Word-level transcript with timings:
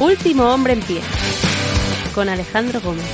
Último 0.00 0.44
hombre 0.44 0.72
en 0.72 0.80
pie. 0.80 1.02
Con 2.14 2.30
Alejandro 2.30 2.80
Gómez. 2.80 3.04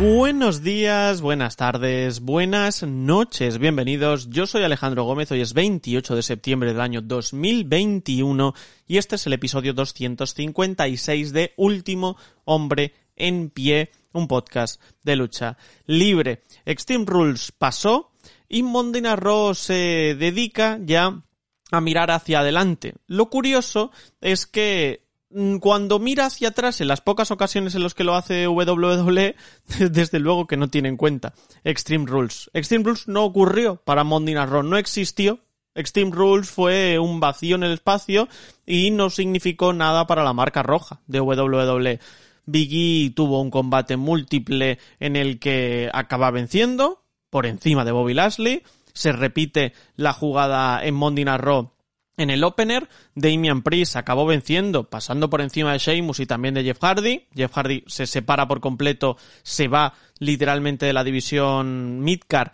Buenos 0.00 0.64
días, 0.64 1.20
buenas 1.20 1.54
tardes, 1.54 2.18
buenas 2.18 2.82
noches, 2.82 3.58
bienvenidos. 3.58 4.28
Yo 4.28 4.48
soy 4.48 4.64
Alejandro 4.64 5.04
Gómez, 5.04 5.30
hoy 5.30 5.40
es 5.40 5.54
28 5.54 6.16
de 6.16 6.22
septiembre 6.24 6.72
del 6.72 6.80
año 6.80 7.00
2021 7.00 8.54
y 8.88 8.96
este 8.96 9.14
es 9.14 9.26
el 9.28 9.34
episodio 9.34 9.72
256 9.72 11.32
de 11.32 11.52
Último 11.56 12.16
Hombre 12.44 12.92
en 13.14 13.50
Pie, 13.50 13.92
un 14.12 14.26
podcast 14.26 14.80
de 15.04 15.14
lucha 15.14 15.56
libre. 15.86 16.42
Extreme 16.64 17.04
Rules 17.06 17.52
pasó 17.52 18.07
y 18.48 18.62
Raw 18.62 19.54
se 19.54 20.16
dedica 20.18 20.78
ya 20.80 21.22
a 21.70 21.80
mirar 21.80 22.10
hacia 22.10 22.40
adelante. 22.40 22.94
Lo 23.06 23.28
curioso 23.28 23.90
es 24.20 24.46
que 24.46 25.06
mm, 25.30 25.58
cuando 25.58 25.98
mira 25.98 26.26
hacia 26.26 26.48
atrás, 26.48 26.80
en 26.80 26.88
las 26.88 27.00
pocas 27.00 27.30
ocasiones 27.30 27.74
en 27.74 27.82
las 27.82 27.94
que 27.94 28.04
lo 28.04 28.14
hace 28.14 28.48
WWE, 28.48 29.36
desde 29.90 30.18
luego 30.18 30.46
que 30.46 30.56
no 30.56 30.68
tiene 30.68 30.88
en 30.88 30.96
cuenta 30.96 31.34
Extreme 31.64 32.06
Rules. 32.06 32.50
Extreme 32.54 32.84
Rules 32.84 33.08
no 33.08 33.24
ocurrió 33.24 33.76
para 33.76 34.04
Raw, 34.04 34.62
no 34.62 34.76
existió. 34.78 35.40
Extreme 35.74 36.10
Rules 36.10 36.50
fue 36.50 36.98
un 36.98 37.20
vacío 37.20 37.54
en 37.54 37.62
el 37.62 37.72
espacio 37.72 38.28
y 38.66 38.90
no 38.90 39.10
significó 39.10 39.72
nada 39.72 40.06
para 40.06 40.24
la 40.24 40.32
marca 40.32 40.62
roja 40.62 41.00
de 41.06 41.20
WWE. 41.20 42.00
Biggie 42.46 43.10
tuvo 43.10 43.42
un 43.42 43.50
combate 43.50 43.96
múltiple 43.96 44.78
en 44.98 45.16
el 45.16 45.38
que 45.38 45.90
acaba 45.92 46.30
venciendo, 46.30 47.04
por 47.30 47.46
encima 47.46 47.84
de 47.84 47.92
Bobby 47.92 48.14
Lashley. 48.14 48.62
Se 48.92 49.12
repite 49.12 49.72
la 49.96 50.12
jugada 50.12 50.84
en 50.84 50.94
Monday 50.94 51.24
Night 51.24 51.40
Raw 51.40 51.70
en 52.18 52.30
el 52.30 52.44
opener. 52.44 52.88
Damian 53.14 53.62
Priest 53.62 53.96
acabó 53.96 54.26
venciendo, 54.26 54.84
pasando 54.84 55.30
por 55.30 55.40
encima 55.40 55.72
de 55.72 55.78
Sheamus 55.78 56.20
y 56.20 56.26
también 56.26 56.54
de 56.54 56.64
Jeff 56.64 56.82
Hardy. 56.82 57.26
Jeff 57.34 57.52
Hardy 57.56 57.84
se 57.86 58.06
separa 58.06 58.46
por 58.46 58.60
completo, 58.60 59.16
se 59.42 59.68
va 59.68 59.94
literalmente 60.18 60.84
de 60.84 60.92
la 60.92 61.04
división 61.04 62.00
Midcard 62.00 62.52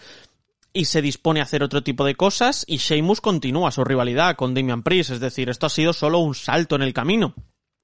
y 0.72 0.84
se 0.84 1.02
dispone 1.02 1.40
a 1.40 1.44
hacer 1.44 1.62
otro 1.62 1.82
tipo 1.82 2.04
de 2.04 2.14
cosas 2.14 2.64
y 2.68 2.76
Sheamus 2.76 3.20
continúa 3.20 3.70
su 3.70 3.84
rivalidad 3.84 4.36
con 4.36 4.54
Damian 4.54 4.82
Priest, 4.82 5.10
es 5.10 5.20
decir, 5.20 5.48
esto 5.48 5.66
ha 5.66 5.70
sido 5.70 5.92
solo 5.92 6.18
un 6.18 6.34
salto 6.34 6.74
en 6.76 6.82
el 6.82 6.92
camino 6.92 7.34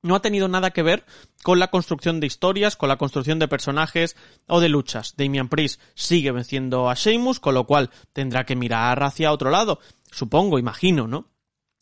no 0.03 0.15
ha 0.15 0.23
tenido 0.23 0.49
nada 0.49 0.71
que 0.71 0.83
ver 0.83 1.05
con 1.43 1.59
la 1.59 1.69
construcción 1.69 2.21
de 2.21 2.27
historias, 2.27 2.77
con 2.77 2.89
la 2.89 2.97
construcción 2.97 3.39
de 3.39 3.49
personajes 3.49 4.17
o 4.47 4.61
de 4.61 4.69
luchas. 4.69 5.15
Damian 5.17 5.49
Priest 5.49 5.81
sigue 5.95 6.33
venciendo 6.33 6.89
a 6.89 6.95
Sheamus, 6.95 7.41
con 7.41 7.55
lo 7.55 7.67
cual 7.67 7.91
tendrá 8.13 8.45
que 8.45 8.57
mirar 8.57 9.03
hacia 9.03 9.33
otro 9.33 9.51
lado. 9.51 9.81
Supongo, 10.11 10.59
imagino, 10.59 11.07
¿no? 11.07 11.29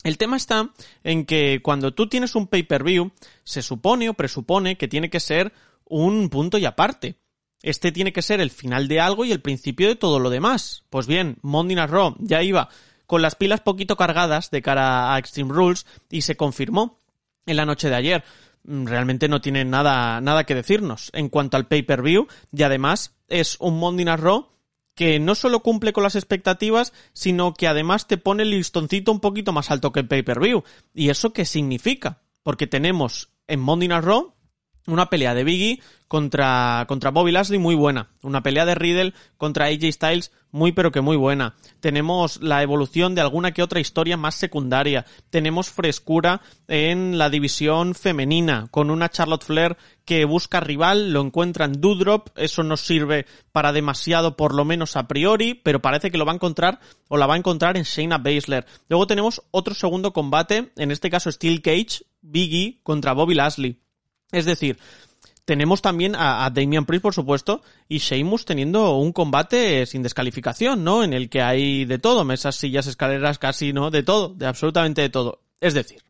El 0.03 0.17
tema 0.17 0.37
está 0.37 0.69
en 1.03 1.25
que 1.25 1.61
cuando 1.61 1.93
tú 1.93 2.07
tienes 2.07 2.35
un 2.35 2.47
pay-per-view, 2.47 3.11
se 3.43 3.61
supone 3.61 4.09
o 4.09 4.13
presupone 4.13 4.77
que 4.77 4.87
tiene 4.87 5.09
que 5.09 5.19
ser 5.19 5.51
un 5.83 6.29
punto 6.29 6.57
y 6.57 6.65
aparte. 6.65 7.19
Este 7.61 7.91
tiene 7.91 8.13
que 8.13 8.21
ser 8.21 8.39
el 8.39 8.51
final 8.51 8.87
de 8.87 9.01
algo 9.01 9.25
y 9.25 9.33
el 9.33 9.41
principio 9.41 9.89
de 9.89 9.97
todo 9.97 10.19
lo 10.19 10.29
demás. 10.29 10.85
Pues 10.89 11.07
bien, 11.07 11.37
Monday 11.41 11.75
Night 11.75 11.89
Raw 11.89 12.15
ya 12.19 12.41
iba 12.41 12.69
con 13.05 13.21
las 13.21 13.35
pilas 13.35 13.59
poquito 13.61 13.97
cargadas 13.97 14.51
de 14.51 14.61
cara 14.61 15.13
a 15.13 15.19
Extreme 15.19 15.51
Rules 15.51 15.85
y 16.09 16.21
se 16.21 16.37
confirmó 16.37 16.98
en 17.45 17.55
la 17.55 17.65
noche 17.65 17.89
de 17.89 17.95
ayer. 17.95 18.23
Mm, 18.63 18.85
realmente 18.85 19.27
no 19.27 19.41
tiene 19.41 19.65
nada, 19.65 20.21
nada 20.21 20.43
que 20.43 20.55
decirnos 20.55 21.09
en 21.13 21.29
cuanto 21.29 21.57
al 21.57 21.67
pay-per-view 21.67 22.27
y 22.51 22.63
además 22.63 23.15
es 23.27 23.57
un 23.59 23.79
Monday 23.79 24.05
Night 24.05 24.19
Raw 24.19 24.49
que 24.95 25.17
no 25.19 25.33
solo 25.33 25.61
cumple 25.61 25.93
con 25.93 26.03
las 26.03 26.15
expectativas, 26.15 26.91
sino 27.13 27.53
que 27.53 27.67
además 27.67 28.07
te 28.07 28.17
pone 28.17 28.43
el 28.43 28.49
listoncito 28.49 29.13
un 29.13 29.21
poquito 29.21 29.53
más 29.53 29.71
alto 29.71 29.93
que 29.93 30.01
el 30.01 30.07
pay-per-view. 30.07 30.63
¿Y 30.93 31.09
eso 31.09 31.31
qué 31.31 31.45
significa? 31.45 32.21
Porque 32.43 32.67
tenemos 32.67 33.29
en 33.47 33.61
Monday 33.61 33.87
Night 33.87 34.03
Raw 34.03 34.33
una 34.93 35.09
pelea 35.09 35.33
de 35.33 35.43
Biggie 35.43 35.81
contra, 36.07 36.85
contra 36.87 37.11
Bobby 37.11 37.31
Lashley 37.31 37.59
muy 37.59 37.75
buena. 37.75 38.09
Una 38.23 38.43
pelea 38.43 38.65
de 38.65 38.75
Riddle 38.75 39.13
contra 39.37 39.67
AJ 39.67 39.91
Styles 39.91 40.31
muy 40.51 40.71
pero 40.71 40.91
que 40.91 41.01
muy 41.01 41.15
buena. 41.15 41.55
Tenemos 41.79 42.41
la 42.41 42.63
evolución 42.63 43.15
de 43.15 43.21
alguna 43.21 43.51
que 43.51 43.61
otra 43.61 43.79
historia 43.79 44.17
más 44.17 44.35
secundaria. 44.35 45.05
Tenemos 45.29 45.69
frescura 45.69 46.41
en 46.67 47.17
la 47.17 47.29
división 47.29 47.93
femenina 47.93 48.67
con 48.71 48.89
una 48.89 49.09
Charlotte 49.09 49.43
Flair 49.43 49.77
que 50.05 50.25
busca 50.25 50.59
rival, 50.59 51.13
lo 51.13 51.21
encuentra 51.21 51.65
en 51.65 51.79
Doudrop. 51.79 52.29
Eso 52.35 52.63
no 52.63 52.77
sirve 52.77 53.27
para 53.51 53.71
demasiado 53.71 54.35
por 54.35 54.55
lo 54.55 54.65
menos 54.65 54.95
a 54.95 55.07
priori, 55.07 55.53
pero 55.53 55.81
parece 55.81 56.09
que 56.09 56.17
lo 56.17 56.25
va 56.25 56.31
a 56.31 56.35
encontrar 56.35 56.79
o 57.07 57.17
la 57.17 57.27
va 57.27 57.35
a 57.35 57.37
encontrar 57.37 57.77
en 57.77 57.83
Shayna 57.83 58.17
Baszler. 58.17 58.65
Luego 58.87 59.05
tenemos 59.05 59.43
otro 59.51 59.75
segundo 59.75 60.11
combate, 60.11 60.71
en 60.75 60.91
este 60.91 61.11
caso 61.11 61.31
Steel 61.31 61.61
Cage, 61.61 62.05
Biggie 62.21 62.79
contra 62.83 63.13
Bobby 63.13 63.35
Lashley. 63.35 63.79
Es 64.31 64.45
decir, 64.45 64.77
tenemos 65.49 65.81
también 65.81 66.15
a, 66.15 66.47
Damian 66.51 66.85
Priest, 66.85 67.01
por 67.01 67.15
supuesto, 67.15 67.63
y 67.87 67.97
Sheamus 67.97 68.45
teniendo 68.45 68.95
un 68.97 69.11
combate 69.11 69.87
sin 69.87 70.03
descalificación, 70.03 70.83
¿no? 70.83 71.03
En 71.03 71.11
el 71.11 71.27
que 71.27 71.41
hay 71.41 71.85
de 71.85 71.97
todo, 71.97 72.23
mesas, 72.23 72.55
sillas, 72.55 72.85
escaleras, 72.85 73.39
casi, 73.39 73.73
¿no? 73.73 73.89
De 73.89 74.03
todo, 74.03 74.29
de 74.29 74.45
absolutamente 74.45 75.01
de 75.01 75.09
todo. 75.09 75.41
Es 75.59 75.73
decir, 75.73 76.03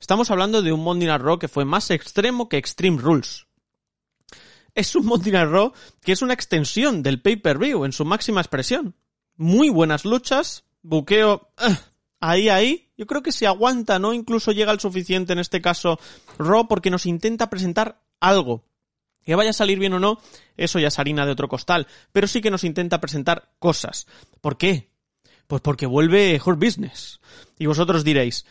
estamos 0.00 0.30
hablando 0.30 0.62
de 0.62 0.72
un 0.72 0.82
Monday 0.82 1.08
Night 1.08 1.20
Raw 1.20 1.38
que 1.38 1.48
fue 1.48 1.66
más 1.66 1.90
extremo 1.90 2.48
que 2.48 2.56
Extreme 2.56 2.98
Rules. 2.98 3.46
Es 4.74 4.94
un 4.94 5.04
Monday 5.04 5.32
Night 5.32 5.50
Raw 5.50 5.72
que 6.00 6.12
es 6.12 6.22
una 6.22 6.32
extensión 6.32 7.02
del 7.02 7.20
pay-per-view 7.20 7.84
en 7.84 7.92
su 7.92 8.06
máxima 8.06 8.40
expresión. 8.40 8.94
Muy 9.36 9.68
buenas 9.68 10.06
luchas, 10.06 10.64
buqueo... 10.80 11.50
Eh, 11.58 11.76
ahí, 12.20 12.48
ahí, 12.48 12.88
yo 12.96 13.06
creo 13.06 13.22
que 13.22 13.32
se 13.32 13.46
aguanta, 13.46 13.98
¿no? 13.98 14.12
Incluso 14.12 14.52
llega 14.52 14.70
al 14.70 14.80
suficiente 14.80 15.32
en 15.32 15.38
este 15.38 15.60
caso 15.60 15.98
Raw 16.38 16.68
porque 16.68 16.90
nos 16.90 17.06
intenta 17.06 17.50
presentar 17.50 18.00
algo. 18.20 18.64
Que 19.24 19.34
vaya 19.34 19.50
a 19.50 19.54
salir 19.54 19.78
bien 19.78 19.92
o 19.92 20.00
no, 20.00 20.18
eso 20.56 20.78
ya 20.78 20.88
es 20.88 20.98
harina 20.98 21.26
de 21.26 21.32
otro 21.32 21.48
costal, 21.48 21.86
pero 22.12 22.26
sí 22.26 22.40
que 22.40 22.50
nos 22.50 22.64
intenta 22.64 23.00
presentar 23.00 23.50
cosas. 23.58 24.06
¿Por 24.40 24.56
qué? 24.56 24.90
Pues 25.46 25.62
porque 25.62 25.86
vuelve 25.86 26.40
Hurt 26.44 26.58
Business. 26.58 27.20
Y 27.58 27.66
vosotros 27.66 28.04
diréis, 28.04 28.46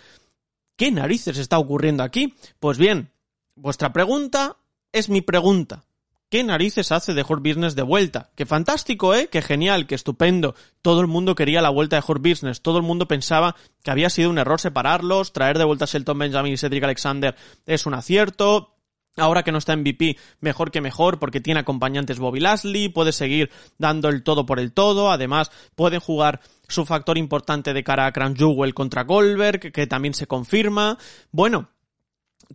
¿qué 0.76 0.92
narices 0.92 1.38
está 1.38 1.58
ocurriendo 1.58 2.04
aquí? 2.04 2.36
Pues 2.60 2.78
bien, 2.78 3.12
vuestra 3.56 3.92
pregunta 3.94 4.58
es 4.92 5.10
mi 5.10 5.22
pregunta. 5.22 5.86
¿Qué 6.30 6.44
narices 6.44 6.92
hace 6.92 7.16
de 7.16 7.26
Hurt 7.28 7.42
Business 7.42 7.76
de 7.76 7.82
vuelta? 7.82 8.30
Qué 8.36 8.46
fantástico, 8.46 9.16
¿eh? 9.16 9.30
Qué 9.32 9.42
genial, 9.42 9.88
qué 9.88 9.96
estupendo. 9.96 10.54
Todo 10.84 11.02
el 11.02 11.08
mundo 11.08 11.34
quería 11.34 11.60
la 11.60 11.72
vuelta 11.72 11.96
de 11.96 12.04
Hurt 12.08 12.22
Business. 12.22 12.62
Todo 12.62 12.78
el 12.78 12.84
mundo 12.84 13.08
pensaba 13.08 13.56
que 13.82 13.90
había 13.90 14.12
sido 14.12 14.30
un 14.30 14.38
error 14.38 14.60
separarlos. 14.60 15.34
Traer 15.34 15.58
de 15.58 15.64
vuelta 15.64 15.86
a 15.86 15.88
Shelton 15.88 16.20
Benjamin 16.20 16.54
y 16.54 16.58
Cedric 16.58 16.84
Alexander 16.84 17.36
es 17.66 17.88
un 17.88 17.96
acierto. 17.96 18.76
Ahora 19.18 19.42
que 19.42 19.52
no 19.52 19.58
está 19.58 19.74
en 19.74 19.84
VP, 19.84 20.18
mejor 20.40 20.70
que 20.70 20.82
mejor, 20.82 21.18
porque 21.18 21.42
tiene 21.42 21.62
acompañantes 21.62 22.20
Bobby 22.20 22.40
Lashley, 22.40 22.90
puede 22.90 23.12
seguir 23.12 23.50
dando 23.80 24.08
el 24.08 24.22
todo 24.22 24.46
por 24.46 24.60
el 24.60 24.72
todo, 24.72 25.12
además 25.12 25.52
pueden 25.74 26.00
jugar 26.00 26.42
su 26.68 26.86
factor 26.86 27.18
importante 27.18 27.74
de 27.74 27.84
cara 27.84 28.06
a 28.06 28.14
Crown 28.14 28.36
Jewel 28.36 28.76
contra 28.76 29.04
Goldberg, 29.04 29.72
que 29.74 29.88
también 29.88 30.14
se 30.14 30.28
confirma. 30.28 31.00
Bueno, 31.32 31.70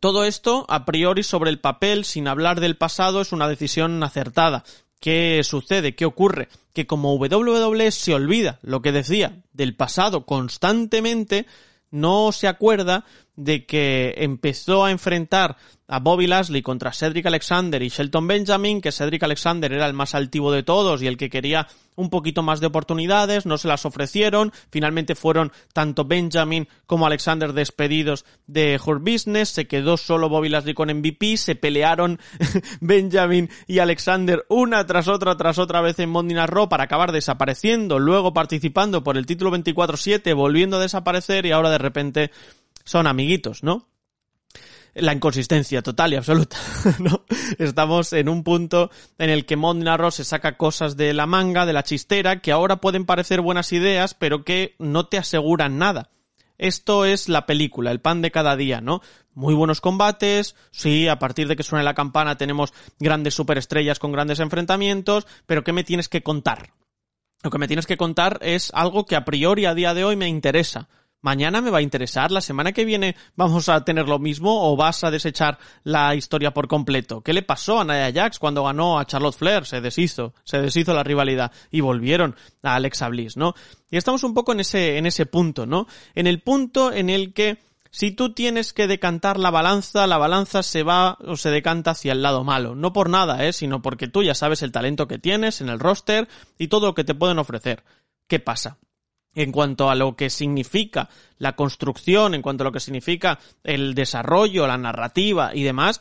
todo 0.01 0.25
esto, 0.25 0.67
a 0.69 0.85
priori 0.85 1.23
sobre 1.23 1.51
el 1.51 1.61
papel, 1.61 2.05
sin 2.05 2.29
hablar 2.29 2.61
del 2.61 2.77
pasado, 2.77 3.21
es 3.21 3.33
una 3.33 3.49
decisión 3.49 4.03
acertada. 4.03 4.65
¿Qué 5.01 5.43
sucede? 5.45 5.95
¿Qué 5.95 6.05
ocurre? 6.05 6.49
Que 6.73 6.87
como 6.87 7.15
WWE 7.15 7.91
se 7.91 8.15
olvida 8.15 8.59
lo 8.63 8.83
que 8.83 8.93
decía 8.93 9.43
del 9.53 9.77
pasado 9.77 10.25
constantemente, 10.25 11.47
no 11.91 12.33
se 12.33 12.49
acuerda 12.49 13.05
de 13.37 13.67
que 13.67 14.15
empezó 14.19 14.85
a 14.85 14.91
enfrentar 14.91 15.57
a 15.87 15.99
Bobby 15.99 16.27
Lashley 16.27 16.63
contra 16.63 16.93
Cedric 16.93 17.27
Alexander 17.27 17.83
y 17.83 17.89
Shelton 17.89 18.27
Benjamin, 18.27 18.81
que 18.81 18.93
Cedric 18.93 19.23
Alexander 19.23 19.73
era 19.73 19.87
el 19.87 19.93
más 19.93 20.15
altivo 20.15 20.51
de 20.51 20.63
todos 20.63 21.03
y 21.03 21.07
el 21.07 21.17
que 21.17 21.29
quería 21.29 21.67
un 21.97 22.11
poquito 22.11 22.43
más 22.43 22.61
de 22.61 22.67
oportunidades, 22.67 23.47
no 23.47 23.59
se 23.59 23.69
las 23.69 23.85
ofrecieron, 23.85 24.53
finalmente 24.71 25.15
fueron 25.15 25.53
tanto 25.73 26.05
Benjamin 26.05 26.69
como 26.87 27.07
Alexander 27.07 27.53
despedidos 27.53 28.25
de 28.47 28.81
Hurt 28.85 29.03
Business, 29.03 29.51
se 29.51 29.67
quedó 29.67 29.97
solo 29.97 30.29
Bobby 30.29 30.49
Lashley 30.49 30.75
con 30.75 30.89
MVP, 30.89 31.37
se 31.37 31.55
pelearon 31.55 32.19
Benjamin 32.81 33.51
y 33.67 33.79
Alexander 33.79 34.45
una 34.49 34.87
tras 34.87 35.07
otra 35.07 35.37
tras 35.37 35.59
otra 35.59 35.83
vez 35.83 35.99
en 35.99 36.11
Monday 36.11 36.47
Raw 36.47 36.69
para 36.69 36.85
acabar 36.85 37.13
desapareciendo, 37.13 37.99
luego 37.99 38.33
participando 38.33 39.05
por 39.05 39.17
el 39.17 39.27
título 39.27 39.53
24-7, 39.53 40.35
volviendo 40.35 40.79
a 40.79 40.81
desaparecer 40.81 41.47
y 41.47 41.53
ahora 41.53 41.71
de 41.71 41.79
repente 41.79 42.31
son 42.85 43.07
amiguitos, 43.07 43.63
¿no? 43.63 43.89
La 44.95 45.13
inconsistencia 45.13 45.83
total 45.83 46.13
y 46.13 46.17
absoluta, 46.17 46.57
¿no? 47.01 47.25
Estamos 47.59 48.13
en 48.13 48.29
un 48.29 48.45
punto 48.45 48.91
en 49.19 49.31
el 49.31 49.45
que 49.45 49.57
Mondnaro 49.57 50.11
se 50.11 50.25
saca 50.25 50.57
cosas 50.57 50.97
de 50.97 51.13
la 51.15 51.27
manga, 51.27 51.67
de 51.67 51.73
la 51.73 51.83
chistera, 51.83 52.41
que 52.41 52.53
ahora 52.53 52.77
pueden 52.77 53.05
parecer 53.05 53.41
buenas 53.41 53.73
ideas, 53.73 54.15
pero 54.15 54.45
que 54.45 54.77
no 54.79 55.07
te 55.07 55.19
aseguran 55.19 55.79
nada. 55.79 56.11
Esto 56.59 57.05
es 57.05 57.29
la 57.29 57.47
película, 57.47 57.91
el 57.91 58.01
pan 58.01 58.23
de 58.23 58.31
cada 58.31 58.55
día, 58.55 58.81
¿no? 58.81 59.01
Muy 59.33 59.55
buenos 59.55 59.81
combates, 59.81 60.55
sí, 60.71 61.09
a 61.09 61.19
partir 61.19 61.49
de 61.49 61.57
que 61.57 61.65
suene 61.65 61.85
la 61.85 61.95
campana 61.95 62.37
tenemos 62.37 62.73
grandes 63.01 63.35
superestrellas 63.35 63.99
con 63.99 64.13
grandes 64.13 64.39
enfrentamientos, 64.39 65.27
pero 65.47 65.65
¿qué 65.65 65.73
me 65.73 65.83
tienes 65.83 66.09
que 66.09 66.23
contar? 66.23 66.71
lo 67.45 67.51
que 67.51 67.59
me 67.59 67.69
tienes 67.69 67.87
que 67.87 67.99
contar 67.99 68.39
es 68.41 68.71
algo 68.75 69.05
que 69.05 69.17
a 69.17 69.25
priori 69.27 69.67
a 69.67 69.75
día 69.75 69.93
de 69.93 70.03
hoy 70.03 70.17
me 70.17 70.29
interesa. 70.29 70.89
Mañana 71.25 71.63
me 71.63 71.71
va 71.71 71.79
a 71.79 71.81
interesar, 71.81 72.31
la 72.31 72.43
semana 72.43 72.73
que 72.73 72.85
viene 72.85 73.17
vamos 73.35 73.71
a 73.71 73.83
tener 73.83 74.07
lo 74.07 74.19
mismo 74.19 74.71
o 74.71 74.77
vas 74.77 75.05
a 75.05 75.11
desechar 75.11 75.59
la 75.83 76.15
historia 76.15 76.53
por 76.53 76.69
completo. 76.69 77.23
¿Qué 77.23 77.33
le 77.33 77.41
pasó 77.41 77.81
a 77.81 77.85
Nia 77.85 78.13
Jax 78.13 78.39
cuando 78.39 78.63
ganó 78.63 78.99
a 78.99 79.07
Charlotte 79.07 79.35
Flair? 79.35 79.65
Se 79.65 79.81
deshizo, 79.81 80.35
se 80.45 80.61
deshizo 80.61 80.93
la 80.93 81.03
rivalidad 81.03 81.51
y 81.71 81.81
volvieron 81.81 82.37
a 82.63 82.75
Alexa 82.75 83.09
Bliss, 83.09 83.39
¿no? 83.39 83.55
Y 83.91 83.97
estamos 83.97 84.23
un 84.23 84.35
poco 84.35 84.53
en 84.53 84.61
ese, 84.61 84.99
en 84.99 85.07
ese 85.07 85.25
punto, 85.25 85.65
¿no? 85.65 85.87
En 86.15 86.27
el 86.27 86.43
punto 86.43 86.93
en 86.93 87.09
el 87.09 87.33
que 87.33 87.57
si 87.91 88.11
tú 88.11 88.35
tienes 88.35 88.75
que 88.75 88.87
decantar 88.87 89.39
la 89.39 89.51
balanza, 89.51 90.07
la 90.07 90.19
balanza 90.19 90.63
se 90.63 90.83
va 90.83 91.17
o 91.27 91.39
se 91.39 91.49
decanta 91.49 91.93
hacia 91.93 92.13
el 92.13 92.21
lado 92.21 92.45
malo. 92.45 92.75
No 92.75 92.93
por 92.93 93.09
nada, 93.09 93.47
¿eh? 93.47 93.55
sino 93.55 93.81
porque 93.81 94.09
tú 94.09 94.23
ya 94.23 94.35
sabes 94.35 94.61
el 94.61 94.73
talento 94.73 95.09
que 95.09 95.19
tienes 95.19 95.63
en 95.63 95.71
el 95.71 95.81
roster 95.81 96.29
y 96.59 96.69
todo 96.69 96.89
lo 96.89 96.95
que 96.95 97.05
te 97.05 97.15
pueden 97.15 97.39
ofrecer. 97.39 97.83
¿Qué 98.29 98.41
pasa? 98.41 98.77
En 99.35 99.53
cuanto 99.53 99.91
a 99.91 99.95
lo 99.95 100.17
que 100.17 100.31
significa 100.31 101.09
la 101.39 101.57
construcción, 101.57 102.35
en 102.35 102.43
cuanto 102.43 102.63
a 102.63 102.67
lo 102.67 102.73
que 102.73 102.81
significa 102.81 103.39
el 103.63 103.95
desarrollo, 103.95 104.67
la 104.67 104.79
narrativa 104.79 105.55
y 105.55 105.63
demás, 105.63 106.01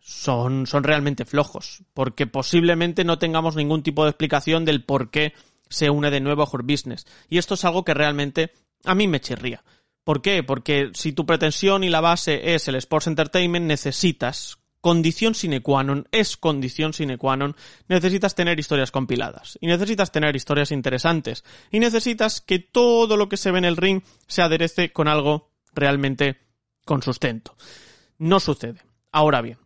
son, 0.00 0.66
son 0.66 0.82
realmente 0.82 1.24
flojos, 1.24 1.84
porque 1.94 2.26
posiblemente 2.26 3.04
no 3.04 3.18
tengamos 3.18 3.56
ningún 3.56 3.82
tipo 3.82 4.04
de 4.04 4.10
explicación 4.10 4.64
del 4.64 4.84
por 4.84 5.10
qué 5.10 5.32
se 5.68 5.90
une 5.90 6.10
de 6.10 6.20
nuevo 6.20 6.42
a 6.42 6.48
Hurt 6.50 6.66
Business. 6.66 7.06
Y 7.28 7.38
esto 7.38 7.54
es 7.54 7.64
algo 7.64 7.84
que 7.84 7.94
realmente 7.94 8.52
a 8.84 8.94
mí 8.94 9.08
me 9.08 9.20
chirría. 9.20 9.62
¿Por 10.04 10.20
qué? 10.20 10.42
Porque 10.42 10.90
si 10.94 11.12
tu 11.12 11.24
pretensión 11.24 11.84
y 11.84 11.88
la 11.88 12.00
base 12.00 12.54
es 12.54 12.66
el 12.66 12.74
Sports 12.74 13.06
Entertainment, 13.06 13.66
necesitas 13.66 14.58
condición 14.82 15.34
sine 15.34 15.62
qua 15.62 15.86
non, 15.86 16.04
es 16.12 16.36
condición 16.36 16.92
sine 16.92 17.16
qua 17.16 17.38
non, 17.38 17.54
necesitas 17.88 18.34
tener 18.34 18.58
historias 18.58 18.90
compiladas, 18.90 19.56
y 19.62 19.70
necesitas 19.70 20.12
tener 20.12 20.36
historias 20.36 20.74
interesantes, 20.74 21.46
y 21.70 21.78
necesitas 21.78 22.42
que 22.42 22.58
todo 22.58 23.16
lo 23.16 23.30
que 23.30 23.38
se 23.38 23.52
ve 23.52 23.58
en 23.58 23.64
el 23.64 23.78
ring 23.78 24.02
se 24.26 24.42
aderece 24.42 24.92
con 24.92 25.08
algo 25.08 25.54
realmente 25.72 26.42
con 26.84 27.00
sustento. 27.00 27.56
No 28.18 28.40
sucede. 28.40 28.82
Ahora 29.12 29.40
bien, 29.40 29.58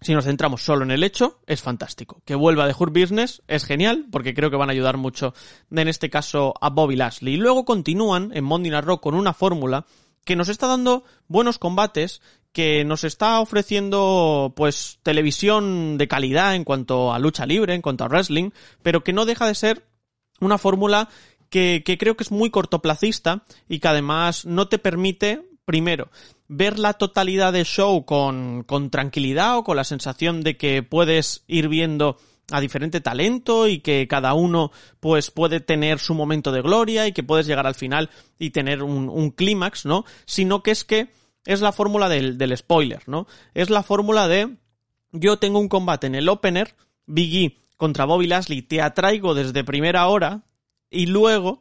si 0.00 0.14
nos 0.14 0.24
centramos 0.24 0.62
solo 0.62 0.84
en 0.84 0.92
el 0.92 1.02
hecho, 1.02 1.40
es 1.46 1.60
fantástico. 1.60 2.22
Que 2.24 2.34
vuelva 2.34 2.66
de 2.66 2.74
Hurt 2.78 2.96
Business 2.96 3.42
es 3.48 3.64
genial, 3.64 4.06
porque 4.12 4.32
creo 4.32 4.50
que 4.50 4.56
van 4.56 4.68
a 4.68 4.72
ayudar 4.72 4.96
mucho, 4.96 5.34
en 5.70 5.88
este 5.88 6.08
caso, 6.08 6.54
a 6.60 6.70
Bobby 6.70 6.94
Lashley. 6.94 7.34
Y 7.34 7.36
luego 7.36 7.64
continúan 7.64 8.30
en 8.32 8.44
Monday 8.44 8.70
Night 8.70 8.84
Raw 8.84 9.00
con 9.00 9.14
una 9.14 9.34
fórmula 9.34 9.86
que 10.24 10.36
nos 10.36 10.48
está 10.48 10.66
dando 10.68 11.04
buenos 11.26 11.58
combates 11.58 12.20
que 12.52 12.84
nos 12.84 13.04
está 13.04 13.40
ofreciendo 13.40 14.52
pues 14.54 14.98
televisión 15.02 15.96
de 15.98 16.08
calidad 16.08 16.54
en 16.54 16.64
cuanto 16.64 17.12
a 17.12 17.18
lucha 17.18 17.46
libre, 17.46 17.74
en 17.74 17.82
cuanto 17.82 18.04
a 18.04 18.08
wrestling, 18.08 18.50
pero 18.82 19.02
que 19.02 19.12
no 19.12 19.24
deja 19.24 19.46
de 19.46 19.54
ser 19.54 19.86
una 20.40 20.58
fórmula 20.58 21.08
que, 21.48 21.82
que 21.84 21.98
creo 21.98 22.16
que 22.16 22.24
es 22.24 22.30
muy 22.30 22.50
cortoplacista 22.50 23.44
y 23.68 23.78
que 23.78 23.88
además 23.88 24.44
no 24.44 24.68
te 24.68 24.78
permite, 24.78 25.42
primero, 25.64 26.10
ver 26.48 26.78
la 26.78 26.94
totalidad 26.94 27.52
del 27.52 27.64
show 27.64 28.04
con, 28.04 28.64
con 28.64 28.90
tranquilidad 28.90 29.58
o 29.58 29.64
con 29.64 29.76
la 29.76 29.84
sensación 29.84 30.42
de 30.42 30.56
que 30.56 30.82
puedes 30.82 31.44
ir 31.46 31.68
viendo 31.68 32.18
a 32.50 32.60
diferente 32.60 33.00
talento 33.00 33.68
y 33.68 33.78
que 33.78 34.06
cada 34.08 34.34
uno 34.34 34.72
pues 35.00 35.30
puede 35.30 35.60
tener 35.60 35.98
su 35.98 36.14
momento 36.14 36.52
de 36.52 36.60
gloria 36.60 37.06
y 37.06 37.12
que 37.12 37.22
puedes 37.22 37.46
llegar 37.46 37.66
al 37.66 37.74
final 37.74 38.10
y 38.38 38.50
tener 38.50 38.82
un, 38.82 39.08
un 39.08 39.30
clímax, 39.30 39.86
¿no? 39.86 40.04
Sino 40.26 40.62
que 40.62 40.72
es 40.72 40.84
que 40.84 41.08
es 41.44 41.60
la 41.60 41.72
fórmula 41.72 42.08
del, 42.08 42.38
del 42.38 42.56
spoiler, 42.56 43.02
¿no? 43.06 43.26
Es 43.54 43.70
la 43.70 43.82
fórmula 43.82 44.28
de 44.28 44.56
yo 45.12 45.38
tengo 45.38 45.58
un 45.58 45.68
combate 45.68 46.06
en 46.06 46.14
el 46.14 46.28
opener, 46.28 46.74
Biggie 47.06 47.58
contra 47.76 48.04
Bobby 48.04 48.26
Lashley, 48.26 48.62
te 48.62 48.80
atraigo 48.80 49.34
desde 49.34 49.64
primera 49.64 50.06
hora 50.06 50.42
y 50.90 51.06
luego 51.06 51.60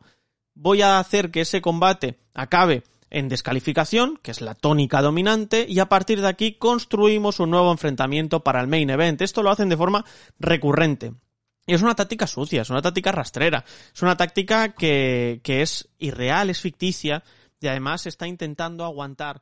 voy 0.53 0.81
a 0.81 0.99
hacer 0.99 1.31
que 1.31 1.41
ese 1.41 1.61
combate 1.61 2.19
acabe 2.33 2.83
en 3.09 3.27
descalificación, 3.27 4.17
que 4.23 4.31
es 4.31 4.39
la 4.39 4.55
tónica 4.55 5.01
dominante, 5.01 5.65
y 5.67 5.79
a 5.79 5.89
partir 5.89 6.21
de 6.21 6.29
aquí 6.29 6.53
construimos 6.53 7.39
un 7.39 7.49
nuevo 7.49 7.71
enfrentamiento 7.71 8.41
para 8.43 8.61
el 8.61 8.67
main 8.67 8.89
event. 8.89 9.21
Esto 9.21 9.43
lo 9.43 9.51
hacen 9.51 9.67
de 9.67 9.77
forma 9.77 10.05
recurrente. 10.39 11.13
Y 11.67 11.73
es 11.73 11.81
una 11.81 11.95
táctica 11.95 12.25
sucia, 12.25 12.61
es 12.61 12.69
una 12.69 12.81
táctica 12.81 13.11
rastrera, 13.11 13.65
es 13.93 14.01
una 14.01 14.15
táctica 14.15 14.73
que, 14.73 15.41
que 15.43 15.61
es 15.61 15.89
irreal, 15.99 16.49
es 16.49 16.61
ficticia, 16.61 17.23
y 17.59 17.67
además 17.67 18.07
está 18.07 18.27
intentando 18.27 18.85
aguantar 18.85 19.41